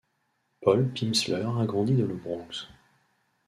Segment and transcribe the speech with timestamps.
[0.63, 2.67] Paul Pimsleur a grandi dans le Bronx.